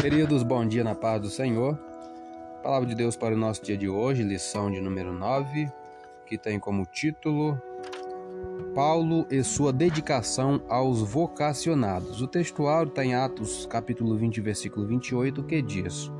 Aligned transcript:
Queridos, 0.00 0.42
bom 0.42 0.66
dia 0.66 0.82
na 0.82 0.94
paz 0.94 1.20
do 1.20 1.28
Senhor. 1.28 1.78
Palavra 2.62 2.88
de 2.88 2.94
Deus 2.94 3.16
para 3.16 3.34
o 3.34 3.38
nosso 3.38 3.62
dia 3.62 3.76
de 3.76 3.86
hoje, 3.86 4.22
lição 4.22 4.70
de 4.70 4.80
número 4.80 5.12
9, 5.12 5.70
que 6.24 6.38
tem 6.38 6.58
como 6.58 6.86
título 6.86 7.60
Paulo 8.74 9.26
e 9.30 9.44
sua 9.44 9.74
dedicação 9.74 10.62
aos 10.70 11.02
vocacionados. 11.02 12.22
O 12.22 12.26
textuário 12.26 12.88
está 12.88 13.04
em 13.04 13.14
Atos, 13.14 13.66
capítulo 13.66 14.16
20, 14.16 14.40
versículo 14.40 14.86
28, 14.86 15.42
que 15.44 15.60
diz: 15.60 16.10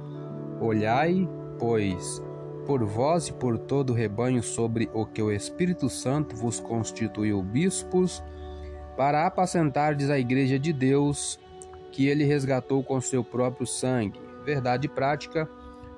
Olhai, 0.60 1.26
pois, 1.58 2.22
por 2.66 2.84
vós 2.84 3.28
e 3.28 3.32
por 3.32 3.56
todo 3.56 3.90
o 3.90 3.96
rebanho 3.96 4.42
sobre 4.42 4.90
o 4.92 5.06
que 5.06 5.22
o 5.22 5.32
Espírito 5.32 5.88
Santo 5.88 6.36
vos 6.36 6.60
constituiu 6.60 7.42
bispos, 7.42 8.22
para 8.94 9.26
apacentardes 9.26 10.10
a 10.10 10.18
igreja 10.18 10.58
de 10.58 10.70
Deus, 10.70 11.40
que 11.90 12.06
ele 12.06 12.24
resgatou 12.24 12.82
com 12.82 13.00
seu 13.00 13.22
próprio 13.22 13.66
sangue. 13.66 14.20
Verdade 14.44 14.88
prática: 14.88 15.48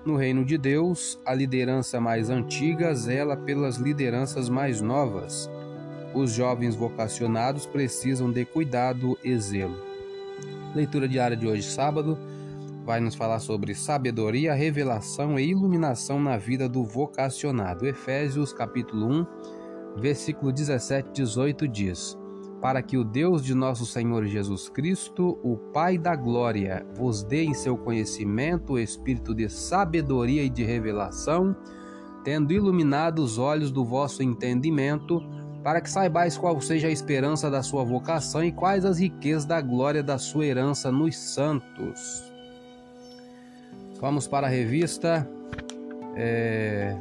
no 0.05 0.17
reino 0.17 0.45
de 0.45 0.59
Deus, 0.59 1.19
a 1.25 1.33
liderança 1.33 2.01
mais 2.01 2.29
antiga 2.29 2.93
zela 2.95 3.37
pelas 3.37 3.77
lideranças 3.77 4.49
mais 4.49 4.81
novas. 4.81 5.49
Os 6.13 6.33
jovens 6.33 6.75
vocacionados 6.75 7.67
precisam 7.67 8.31
de 8.31 8.45
cuidado 8.45 9.17
e 9.23 9.39
zelo. 9.39 9.77
Leitura 10.75 11.07
diária 11.09 11.37
de 11.37 11.47
hoje, 11.47 11.63
sábado, 11.63 12.19
vai 12.85 13.01
nos 13.01 13.15
falar 13.15 13.39
sobre 13.39 13.75
sabedoria, 13.75 14.55
revelação 14.55 15.39
e 15.39 15.51
iluminação 15.51 16.21
na 16.21 16.37
vida 16.37 16.69
do 16.69 16.83
vocacionado. 16.83 17.87
Efésios 17.87 18.53
capítulo 18.53 19.07
1, 19.07 19.27
versículo 19.97 20.53
17 20.53 21.09
e 21.09 21.13
18 21.13 21.69
diz: 21.69 22.19
para 22.63 22.81
que 22.81 22.97
o 22.97 23.03
Deus 23.03 23.45
de 23.45 23.57
nosso 23.57 23.85
Senhor 23.85 24.25
Jesus 24.25 24.69
Cristo, 24.69 25.37
o 25.43 25.57
Pai 25.57 25.99
da 25.99 26.15
glória, 26.15 26.87
vos 26.95 27.25
dê 27.25 27.43
em 27.43 27.53
seu 27.53 27.77
conhecimento 27.77 28.75
o 28.75 28.79
espírito 28.79 29.35
de 29.35 29.49
sabedoria 29.49 30.45
e 30.45 30.49
de 30.49 30.63
revelação, 30.63 31.57
tendo 32.23 32.53
iluminado 32.53 33.19
os 33.19 33.37
olhos 33.37 33.73
do 33.73 33.85
vosso 33.85 34.23
entendimento, 34.23 35.21
para 35.65 35.81
que 35.81 35.91
saibais 35.91 36.39
qual 36.39 36.61
seja 36.61 36.87
a 36.87 36.93
esperança 36.93 37.51
da 37.51 37.65
sua 37.65 37.83
vocação 37.83 38.45
e 38.45 38.53
quais 38.53 38.85
as 38.85 39.01
riquezas 39.01 39.45
da 39.45 39.61
glória 39.61 40.03
da 40.03 40.17
sua 40.17 40.47
herança 40.47 40.93
nos 40.93 41.17
santos. 41.17 42.33
Vamos 44.01 44.29
para 44.29 44.47
a 44.47 44.51
revista. 44.51 45.29
É... 46.15 46.97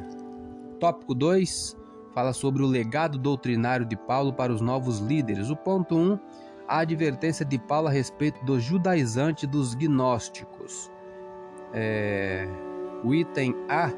Tópico 0.79 1.13
2 1.13 1.80
fala 2.13 2.33
sobre 2.33 2.63
o 2.63 2.67
legado 2.67 3.17
doutrinário 3.17 3.85
de 3.85 3.95
Paulo 3.95 4.33
para 4.33 4.51
os 4.51 4.61
novos 4.61 4.99
líderes. 4.99 5.49
O 5.49 5.55
ponto 5.55 5.95
1, 5.95 5.99
um, 5.99 6.19
a 6.67 6.79
advertência 6.79 7.45
de 7.45 7.57
Paulo 7.57 7.87
a 7.87 7.91
respeito 7.91 8.43
do 8.45 8.59
judaizante 8.59 9.45
dos 9.47 9.73
gnósticos. 9.73 10.91
É, 11.73 12.47
o 13.03 13.13
item 13.13 13.55
A 13.69 13.91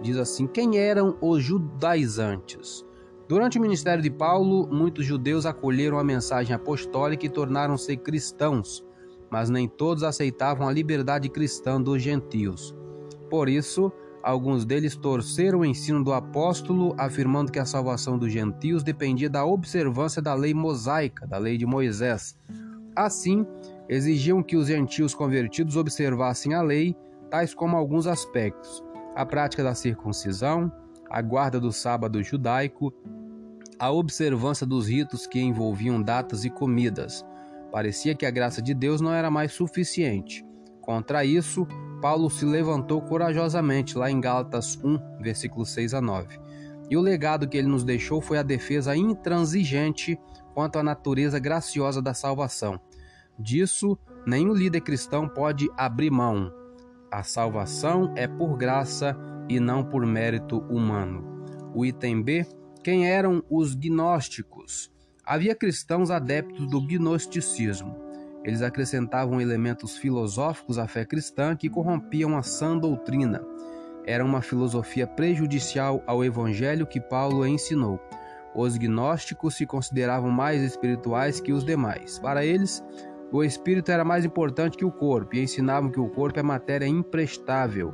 diz 0.00 0.16
assim: 0.16 0.46
Quem 0.46 0.78
eram 0.78 1.16
os 1.20 1.42
judaizantes? 1.42 2.84
Durante 3.28 3.58
o 3.58 3.60
ministério 3.60 4.02
de 4.02 4.10
Paulo, 4.10 4.68
muitos 4.68 5.04
judeus 5.04 5.46
acolheram 5.46 5.98
a 5.98 6.04
mensagem 6.04 6.54
apostólica 6.54 7.26
e 7.26 7.28
tornaram-se 7.28 7.96
cristãos, 7.96 8.86
mas 9.28 9.50
nem 9.50 9.66
todos 9.66 10.04
aceitavam 10.04 10.68
a 10.68 10.72
liberdade 10.72 11.28
cristã 11.28 11.80
dos 11.80 12.00
gentios. 12.00 12.74
Por 13.28 13.48
isso, 13.48 13.90
Alguns 14.26 14.64
deles 14.64 14.96
torceram 14.96 15.60
o 15.60 15.64
ensino 15.64 16.02
do 16.02 16.12
apóstolo, 16.12 16.96
afirmando 16.98 17.52
que 17.52 17.60
a 17.60 17.64
salvação 17.64 18.18
dos 18.18 18.32
gentios 18.32 18.82
dependia 18.82 19.30
da 19.30 19.46
observância 19.46 20.20
da 20.20 20.34
lei 20.34 20.52
mosaica, 20.52 21.24
da 21.28 21.38
lei 21.38 21.56
de 21.56 21.64
Moisés. 21.64 22.36
Assim, 22.96 23.46
exigiam 23.88 24.42
que 24.42 24.56
os 24.56 24.66
gentios 24.66 25.14
convertidos 25.14 25.76
observassem 25.76 26.54
a 26.54 26.60
lei, 26.60 26.96
tais 27.30 27.54
como 27.54 27.76
alguns 27.76 28.08
aspectos: 28.08 28.82
a 29.14 29.24
prática 29.24 29.62
da 29.62 29.76
circuncisão, 29.76 30.72
a 31.08 31.22
guarda 31.22 31.60
do 31.60 31.70
sábado 31.70 32.20
judaico, 32.20 32.92
a 33.78 33.92
observância 33.92 34.66
dos 34.66 34.88
ritos 34.88 35.24
que 35.24 35.40
envolviam 35.40 36.02
datas 36.02 36.44
e 36.44 36.50
comidas. 36.50 37.24
Parecia 37.70 38.12
que 38.12 38.26
a 38.26 38.30
graça 38.32 38.60
de 38.60 38.74
Deus 38.74 39.00
não 39.00 39.14
era 39.14 39.30
mais 39.30 39.52
suficiente. 39.52 40.44
Contra 40.80 41.24
isso, 41.24 41.64
Paulo 42.00 42.30
se 42.30 42.44
levantou 42.44 43.00
corajosamente, 43.00 43.96
lá 43.96 44.10
em 44.10 44.20
Gálatas 44.20 44.78
1, 44.82 45.20
versículos 45.20 45.70
6 45.70 45.94
a 45.94 46.00
9. 46.00 46.38
E 46.88 46.96
o 46.96 47.00
legado 47.00 47.48
que 47.48 47.56
ele 47.56 47.68
nos 47.68 47.84
deixou 47.84 48.20
foi 48.20 48.38
a 48.38 48.42
defesa 48.42 48.96
intransigente 48.96 50.18
quanto 50.54 50.78
à 50.78 50.82
natureza 50.82 51.38
graciosa 51.38 52.00
da 52.00 52.14
salvação. 52.14 52.80
Disso, 53.38 53.98
nenhum 54.26 54.52
líder 54.52 54.80
cristão 54.80 55.28
pode 55.28 55.68
abrir 55.76 56.10
mão. 56.10 56.52
A 57.10 57.22
salvação 57.22 58.12
é 58.16 58.26
por 58.26 58.56
graça 58.56 59.16
e 59.48 59.60
não 59.60 59.84
por 59.84 60.06
mérito 60.06 60.58
humano. 60.70 61.44
O 61.74 61.84
item 61.84 62.22
B: 62.22 62.46
quem 62.82 63.08
eram 63.08 63.42
os 63.50 63.74
gnósticos? 63.74 64.90
Havia 65.24 65.54
cristãos 65.54 66.10
adeptos 66.10 66.68
do 66.68 66.80
gnosticismo. 66.80 68.05
Eles 68.46 68.62
acrescentavam 68.62 69.40
elementos 69.40 69.98
filosóficos 69.98 70.78
à 70.78 70.86
fé 70.86 71.04
cristã 71.04 71.56
que 71.56 71.68
corrompiam 71.68 72.36
a 72.36 72.44
sã 72.44 72.78
doutrina. 72.78 73.44
Era 74.06 74.24
uma 74.24 74.40
filosofia 74.40 75.04
prejudicial 75.04 76.00
ao 76.06 76.24
evangelho 76.24 76.86
que 76.86 77.00
Paulo 77.00 77.44
ensinou. 77.44 78.00
Os 78.54 78.76
gnósticos 78.76 79.56
se 79.56 79.66
consideravam 79.66 80.30
mais 80.30 80.62
espirituais 80.62 81.40
que 81.40 81.52
os 81.52 81.64
demais. 81.64 82.20
Para 82.20 82.46
eles, 82.46 82.84
o 83.32 83.42
espírito 83.42 83.90
era 83.90 84.04
mais 84.04 84.24
importante 84.24 84.76
que 84.76 84.84
o 84.84 84.92
corpo 84.92 85.34
e 85.34 85.42
ensinavam 85.42 85.90
que 85.90 85.98
o 85.98 86.08
corpo 86.08 86.38
é 86.38 86.42
matéria 86.44 86.86
imprestável. 86.86 87.92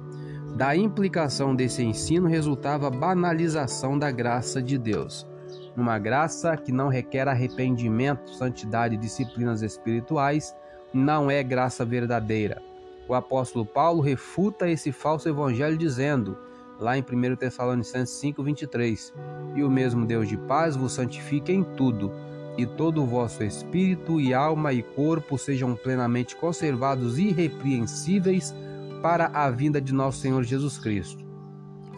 Da 0.54 0.76
implicação 0.76 1.56
desse 1.56 1.82
ensino 1.82 2.28
resultava 2.28 2.88
a 2.88 2.90
banalização 2.90 3.98
da 3.98 4.10
graça 4.10 4.62
de 4.62 4.76
Deus 4.76 5.31
numa 5.76 5.98
graça 5.98 6.56
que 6.56 6.72
não 6.72 6.88
requer 6.88 7.28
arrependimento, 7.28 8.30
santidade 8.34 8.94
e 8.94 8.98
disciplinas 8.98 9.62
espirituais, 9.62 10.54
não 10.92 11.30
é 11.30 11.42
graça 11.42 11.84
verdadeira. 11.84 12.60
O 13.08 13.14
apóstolo 13.14 13.64
Paulo 13.64 14.00
refuta 14.00 14.68
esse 14.68 14.92
falso 14.92 15.28
evangelho 15.28 15.76
dizendo, 15.76 16.36
lá 16.78 16.96
em 16.96 17.02
1 17.02 17.36
Tessalonicenses 17.36 18.14
5:23, 18.20 19.12
e 19.54 19.62
o 19.62 19.70
mesmo 19.70 20.06
Deus 20.06 20.28
de 20.28 20.36
paz 20.36 20.76
vos 20.76 20.92
santifique 20.92 21.52
em 21.52 21.62
tudo, 21.62 22.12
e 22.56 22.66
todo 22.66 23.02
o 23.02 23.06
vosso 23.06 23.42
espírito 23.42 24.20
e 24.20 24.34
alma 24.34 24.72
e 24.72 24.82
corpo 24.82 25.38
sejam 25.38 25.74
plenamente 25.74 26.36
conservados 26.36 27.18
irrepreensíveis 27.18 28.54
para 29.00 29.26
a 29.26 29.50
vinda 29.50 29.80
de 29.80 29.92
nosso 29.92 30.20
Senhor 30.20 30.42
Jesus 30.42 30.78
Cristo. 30.78 31.24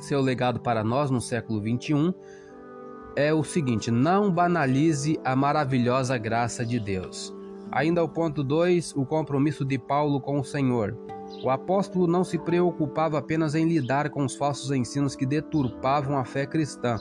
Seu 0.00 0.20
legado 0.20 0.60
para 0.60 0.84
nós 0.84 1.10
no 1.10 1.20
século 1.20 1.60
21 1.60 2.14
é 3.16 3.32
o 3.32 3.44
seguinte: 3.44 3.90
não 3.90 4.30
banalize 4.30 5.18
a 5.24 5.34
maravilhosa 5.34 6.16
graça 6.18 6.64
de 6.64 6.78
Deus. 6.78 7.34
Ainda 7.70 8.02
o 8.04 8.08
ponto 8.08 8.44
2, 8.44 8.94
o 8.96 9.04
compromisso 9.04 9.64
de 9.64 9.78
Paulo 9.78 10.20
com 10.20 10.38
o 10.38 10.44
Senhor. 10.44 10.96
O 11.42 11.50
apóstolo 11.50 12.06
não 12.06 12.22
se 12.22 12.38
preocupava 12.38 13.18
apenas 13.18 13.54
em 13.54 13.66
lidar 13.66 14.10
com 14.10 14.24
os 14.24 14.36
falsos 14.36 14.70
ensinos 14.70 15.16
que 15.16 15.26
deturpavam 15.26 16.16
a 16.16 16.24
fé 16.24 16.46
cristã. 16.46 17.00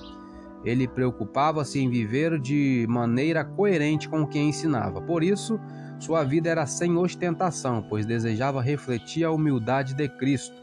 Ele 0.66 0.88
preocupava-se 0.88 1.80
em 1.80 1.90
viver 1.90 2.40
de 2.40 2.86
maneira 2.90 3.44
coerente 3.44 4.08
com 4.08 4.22
o 4.22 4.28
que 4.28 4.40
ensinava. 4.40 5.02
Por 5.02 5.22
isso, 5.22 5.60
sua 6.00 6.24
vida 6.24 6.50
era 6.50 6.66
sem 6.66 6.98
ostentação, 6.98 7.86
pois 7.88 8.06
desejava 8.06 8.62
refletir 8.62 9.26
a 9.26 9.32
humildade 9.32 9.94
de 9.94 10.08
Cristo. 10.08 10.56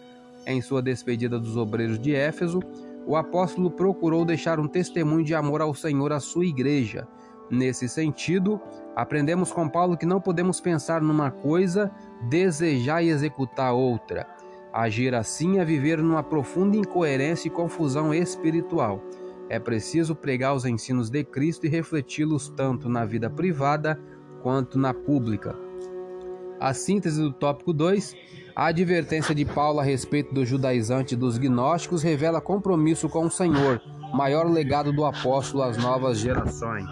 Em 0.46 0.60
sua 0.62 0.80
despedida 0.80 1.38
dos 1.38 1.56
obreiros 1.56 1.98
de 1.98 2.14
Éfeso, 2.14 2.60
o 3.10 3.16
apóstolo 3.16 3.72
procurou 3.72 4.24
deixar 4.24 4.60
um 4.60 4.68
testemunho 4.68 5.24
de 5.24 5.34
amor 5.34 5.60
ao 5.60 5.74
Senhor 5.74 6.12
à 6.12 6.20
sua 6.20 6.46
igreja. 6.46 7.08
Nesse 7.50 7.88
sentido, 7.88 8.60
aprendemos 8.94 9.50
com 9.50 9.68
Paulo 9.68 9.96
que 9.96 10.06
não 10.06 10.20
podemos 10.20 10.60
pensar 10.60 11.02
numa 11.02 11.28
coisa, 11.28 11.90
desejar 12.28 13.02
e 13.02 13.08
executar 13.08 13.74
outra. 13.74 14.28
Agir 14.72 15.12
assim 15.12 15.58
é 15.58 15.64
viver 15.64 15.98
numa 15.98 16.22
profunda 16.22 16.76
incoerência 16.76 17.48
e 17.48 17.50
confusão 17.50 18.14
espiritual. 18.14 19.02
É 19.48 19.58
preciso 19.58 20.14
pregar 20.14 20.54
os 20.54 20.64
ensinos 20.64 21.10
de 21.10 21.24
Cristo 21.24 21.66
e 21.66 21.68
refleti-los 21.68 22.48
tanto 22.50 22.88
na 22.88 23.04
vida 23.04 23.28
privada 23.28 24.00
quanto 24.40 24.78
na 24.78 24.94
pública. 24.94 25.69
A 26.60 26.74
síntese 26.74 27.20
do 27.20 27.32
tópico 27.32 27.72
2 27.72 28.14
a 28.54 28.66
advertência 28.66 29.34
de 29.34 29.44
Paulo 29.44 29.80
a 29.80 29.82
respeito 29.82 30.34
do 30.34 30.44
judaizante 30.44 31.16
dos 31.16 31.38
gnósticos 31.38 32.02
revela 32.02 32.42
compromisso 32.42 33.08
com 33.08 33.24
o 33.24 33.30
Senhor, 33.30 33.80
maior 34.12 34.46
legado 34.50 34.92
do 34.92 35.04
apóstolo 35.04 35.62
às 35.62 35.78
novas 35.78 36.18
gerações. 36.18 36.84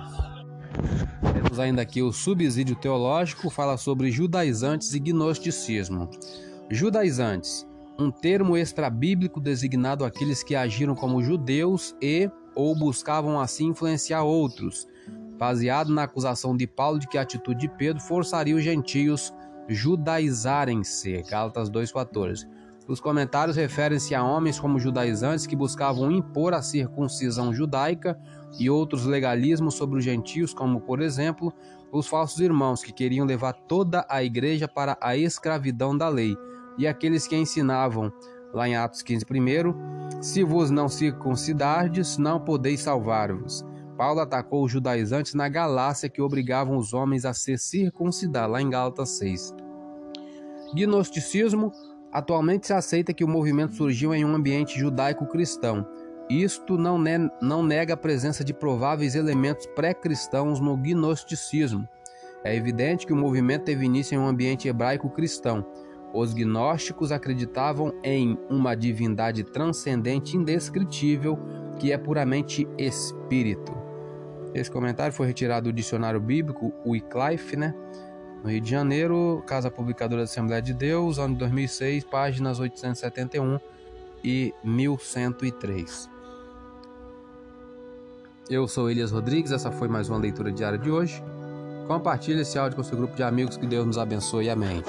Temos 1.34 1.58
ainda 1.58 1.82
aqui 1.82 2.00
o 2.00 2.10
subsídio 2.10 2.74
teológico, 2.74 3.50
fala 3.50 3.76
sobre 3.76 4.10
judaizantes 4.10 4.94
e 4.94 4.98
gnosticismo. 4.98 6.08
Judaizantes, 6.70 7.66
um 7.98 8.10
termo 8.10 8.56
extrabíblico 8.56 9.40
designado 9.40 10.04
àqueles 10.04 10.42
que 10.42 10.54
agiram 10.54 10.94
como 10.94 11.22
judeus 11.22 11.94
e 12.00 12.30
ou 12.54 12.74
buscavam 12.74 13.38
assim 13.38 13.66
influenciar 13.66 14.22
outros, 14.22 14.86
baseado 15.38 15.92
na 15.92 16.04
acusação 16.04 16.56
de 16.56 16.66
Paulo 16.66 16.98
de 16.98 17.06
que 17.06 17.18
a 17.18 17.22
atitude 17.22 17.60
de 17.60 17.68
Pedro 17.68 18.02
forçaria 18.02 18.56
os 18.56 18.62
gentios 18.62 19.32
judaizarem-se. 19.68 21.22
Gálatas 21.28 21.70
2,14. 21.70 22.48
Os 22.88 23.00
comentários 23.00 23.56
referem-se 23.56 24.14
a 24.14 24.24
homens 24.24 24.58
como 24.58 24.78
judaizantes 24.78 25.46
que 25.46 25.54
buscavam 25.54 26.10
impor 26.10 26.54
a 26.54 26.62
circuncisão 26.62 27.52
judaica 27.52 28.18
e 28.58 28.70
outros 28.70 29.04
legalismos 29.04 29.74
sobre 29.74 29.98
os 29.98 30.04
gentios, 30.04 30.54
como, 30.54 30.80
por 30.80 31.02
exemplo, 31.02 31.52
os 31.92 32.06
falsos 32.06 32.40
irmãos 32.40 32.82
que 32.82 32.90
queriam 32.92 33.26
levar 33.26 33.52
toda 33.52 34.06
a 34.08 34.24
igreja 34.24 34.66
para 34.66 34.96
a 35.02 35.14
escravidão 35.14 35.96
da 35.96 36.08
lei, 36.08 36.34
e 36.78 36.86
aqueles 36.86 37.26
que 37.26 37.36
ensinavam, 37.36 38.10
lá 38.54 38.66
em 38.66 38.74
Atos 38.74 39.02
15, 39.02 39.26
primeiro, 39.26 39.76
se 40.22 40.42
vos 40.42 40.70
não 40.70 40.88
circuncidardes, 40.88 42.16
não 42.16 42.40
podeis 42.40 42.80
salvar-vos. 42.80 43.67
Paulo 43.98 44.20
atacou 44.20 44.64
os 44.64 44.72
judaizantes 44.72 45.34
na 45.34 45.48
Galácia 45.48 46.08
que 46.08 46.22
obrigavam 46.22 46.78
os 46.78 46.94
homens 46.94 47.26
a 47.26 47.34
se 47.34 47.58
circuncidar, 47.58 48.48
lá 48.48 48.62
em 48.62 48.70
Gálatas 48.70 49.10
6. 49.18 49.54
Gnosticismo 50.72 51.72
Atualmente 52.10 52.66
se 52.66 52.72
aceita 52.72 53.12
que 53.12 53.24
o 53.24 53.28
movimento 53.28 53.74
surgiu 53.74 54.14
em 54.14 54.24
um 54.24 54.34
ambiente 54.34 54.78
judaico-cristão. 54.78 55.86
Isto 56.30 56.78
não, 56.78 56.98
ne 56.98 57.30
não 57.40 57.62
nega 57.62 57.94
a 57.94 57.98
presença 57.98 58.42
de 58.42 58.54
prováveis 58.54 59.14
elementos 59.14 59.66
pré-cristãos 59.66 60.58
no 60.58 60.76
gnosticismo. 60.76 61.86
É 62.44 62.54
evidente 62.54 63.06
que 63.06 63.12
o 63.12 63.16
movimento 63.16 63.64
teve 63.64 63.84
início 63.84 64.14
em 64.14 64.18
um 64.18 64.26
ambiente 64.26 64.68
hebraico-cristão. 64.68 65.66
Os 66.14 66.32
gnósticos 66.32 67.12
acreditavam 67.12 67.92
em 68.02 68.38
uma 68.48 68.74
divindade 68.74 69.44
transcendente 69.44 70.36
indescritível 70.36 71.38
que 71.78 71.92
é 71.92 71.98
puramente 71.98 72.66
espírito. 72.78 73.77
Esse 74.54 74.70
comentário 74.70 75.12
foi 75.12 75.26
retirado 75.26 75.70
do 75.70 75.72
dicionário 75.72 76.20
bíblico 76.20 76.72
Wycliffe, 76.84 77.56
né? 77.56 77.74
no 78.42 78.50
Rio 78.50 78.60
de 78.60 78.70
Janeiro, 78.70 79.42
Casa 79.46 79.70
Publicadora 79.70 80.22
da 80.22 80.24
Assembleia 80.24 80.62
de 80.62 80.72
Deus, 80.72 81.18
ano 81.18 81.34
de 81.34 81.40
2006, 81.40 82.04
páginas 82.04 82.60
871 82.60 83.58
e 84.22 84.54
1103. 84.62 86.08
Eu 88.48 88.66
sou 88.66 88.90
Elias 88.90 89.10
Rodrigues, 89.10 89.52
essa 89.52 89.70
foi 89.70 89.88
mais 89.88 90.08
uma 90.08 90.18
leitura 90.18 90.50
diária 90.50 90.78
de 90.78 90.90
hoje. 90.90 91.22
Compartilhe 91.86 92.40
esse 92.40 92.58
áudio 92.58 92.76
com 92.76 92.82
seu 92.82 92.96
grupo 92.96 93.14
de 93.14 93.22
amigos, 93.22 93.56
que 93.56 93.66
Deus 93.66 93.86
nos 93.86 93.98
abençoe. 93.98 94.48
Amém. 94.48 94.82